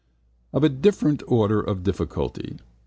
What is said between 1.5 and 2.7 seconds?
of difficulty.